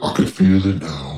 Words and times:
I 0.00 0.12
could 0.14 0.32
feel 0.32 0.64
it 0.64 0.80
now. 0.80 1.17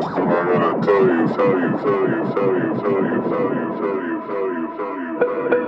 I'm 0.00 0.28
gonna 0.28 0.86
tell 0.86 1.06
you, 1.08 1.26
tell 1.34 1.58
you, 1.58 1.76
tell 1.82 2.08
you, 2.08 2.32
tell 2.32 2.54
you, 2.54 2.80
tell 2.80 3.04
you, 3.04 3.22
tell 3.28 3.54
you, 3.54 3.78
tell 3.78 4.02
you, 4.04 4.22
tell 4.28 4.52
you, 4.54 4.76
tell 4.76 4.98
you, 5.00 5.18
tell 5.18 5.58
you. 5.58 5.67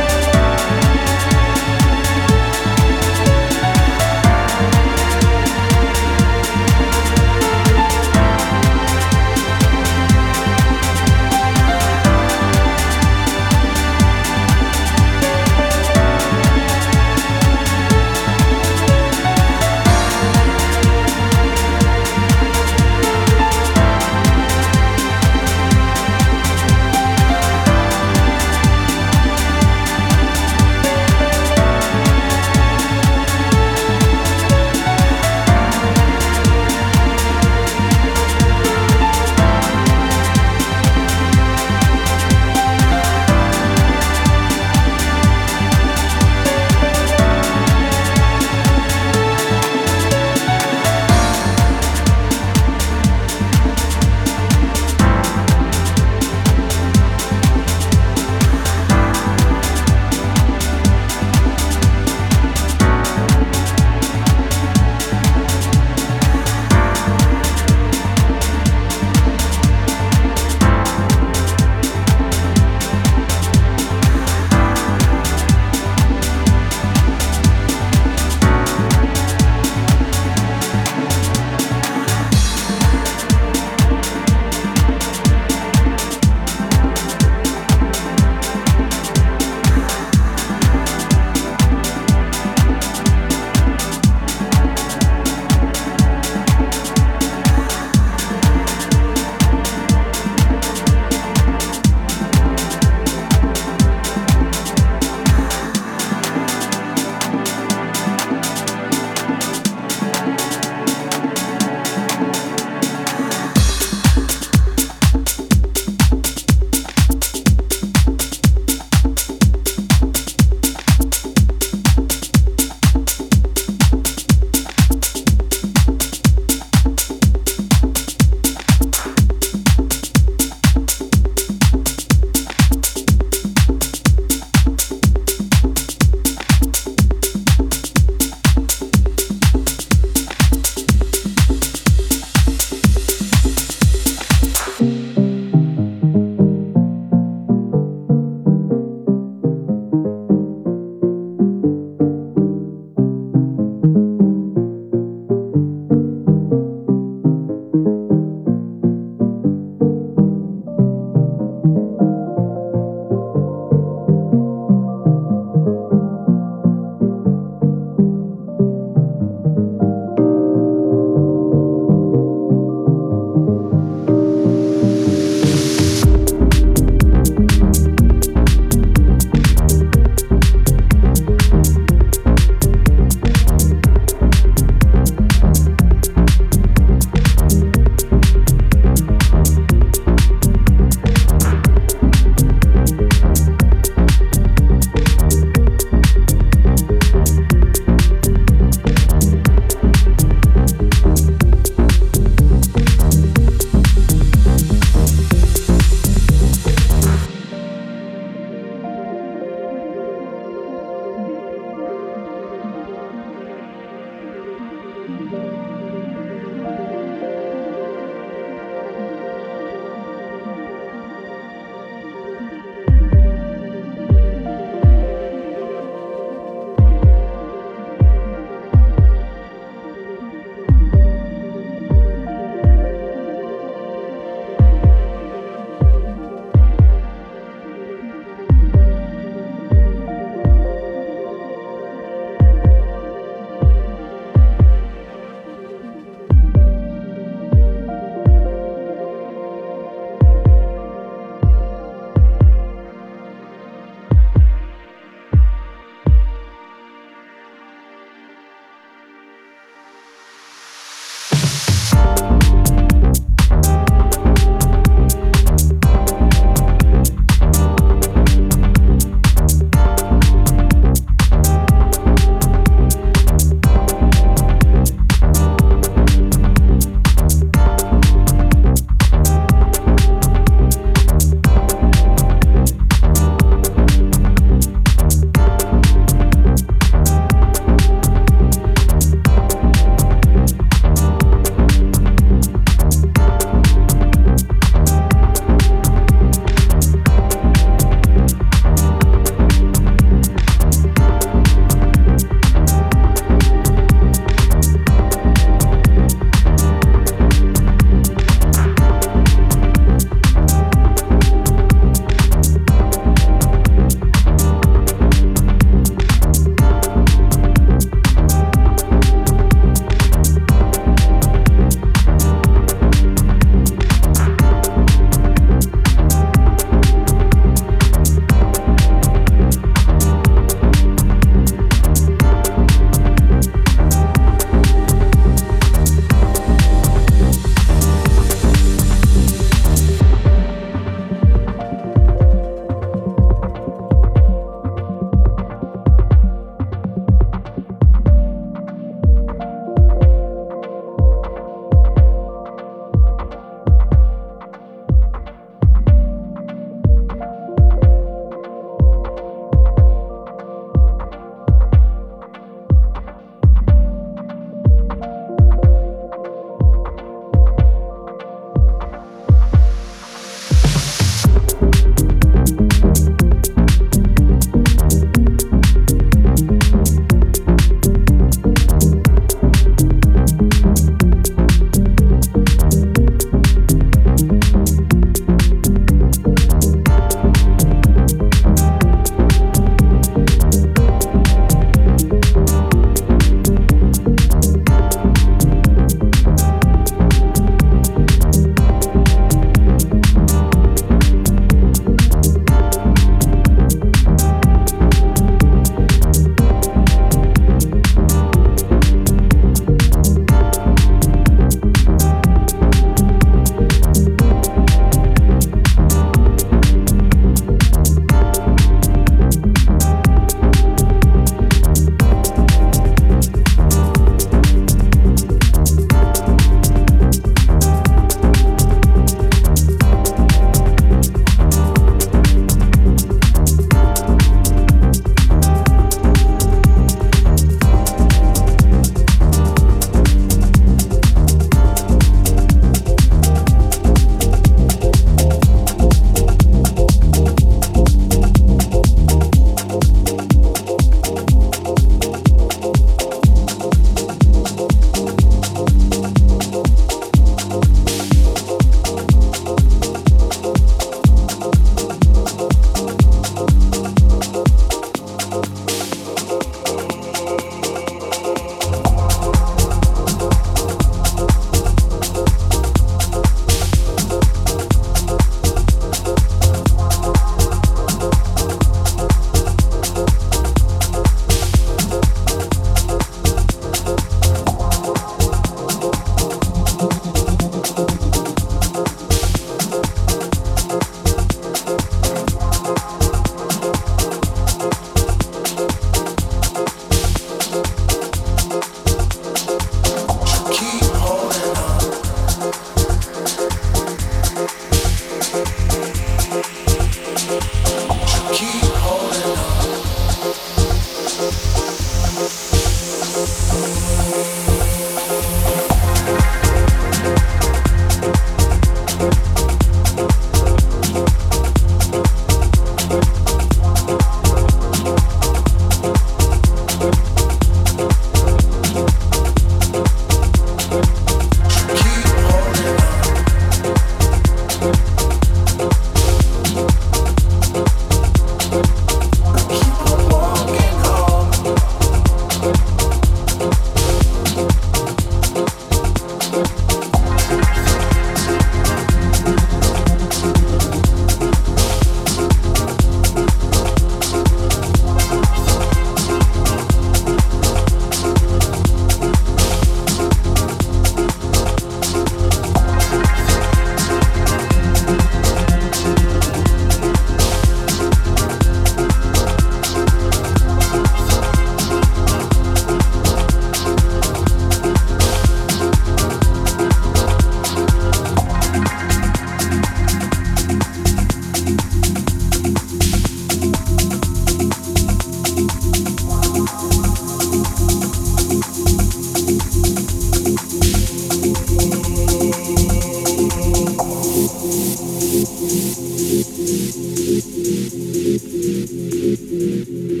Música 598.23 600.00